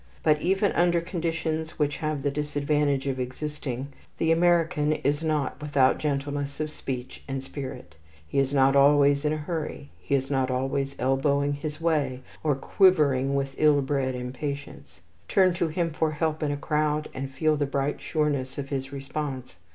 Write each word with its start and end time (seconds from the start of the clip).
But 0.23 0.41
even 0.41 0.71
under 0.71 0.99
conditions 0.99 1.77
which 1.77 1.97
have 1.97 2.23
the 2.23 2.31
disadvantage 2.31 3.05
of 3.05 3.19
existing, 3.19 3.89
the 4.17 4.31
American 4.31 4.93
is 4.93 5.21
not 5.23 5.61
without 5.61 5.99
gentleness 5.99 6.59
of 6.59 6.71
speech 6.71 7.21
and 7.27 7.43
spirit. 7.43 7.93
He 8.27 8.39
is 8.39 8.51
not 8.51 8.75
always 8.75 9.25
in 9.25 9.31
a 9.31 9.37
hurry. 9.37 9.91
He 9.99 10.15
is 10.15 10.31
not 10.31 10.49
always 10.49 10.95
elbowing 10.97 11.53
his 11.53 11.79
way, 11.79 12.21
or 12.43 12.55
quivering 12.55 13.35
with 13.35 13.53
ill 13.59 13.83
bred 13.83 14.15
impatience. 14.15 15.01
Turn 15.27 15.53
to 15.53 15.67
him 15.67 15.91
for 15.93 16.09
help 16.13 16.41
in 16.41 16.49
a 16.49 16.57
crowd, 16.57 17.07
and 17.13 17.29
feel 17.29 17.55
the 17.55 17.67
bright 17.67 18.01
sureness 18.01 18.57
of 18.57 18.69
his 18.69 18.91
response. 18.91 19.57